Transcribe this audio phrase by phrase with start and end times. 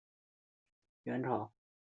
[1.03, 1.51] 元朝时为东安州。